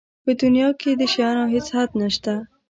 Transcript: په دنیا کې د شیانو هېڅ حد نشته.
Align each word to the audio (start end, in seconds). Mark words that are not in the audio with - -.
په 0.23 0.31
دنیا 0.41 0.69
کې 0.79 0.91
د 0.99 1.03
شیانو 1.13 1.45
هېڅ 1.53 1.67
حد 1.75 1.89
نشته. 2.01 2.33